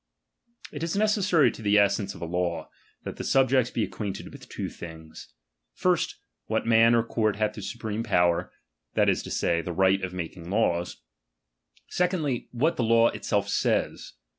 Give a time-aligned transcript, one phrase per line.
[0.71, 2.71] It is necessary to the essence of a law,
[3.03, 5.31] that h the subjects be acquainted with two things:
[5.75, 8.51] first, it what man or court hath the supreme power,
[8.95, 11.03] that is to say, the right of making laws;
[11.89, 14.13] secondly, what the law itself says.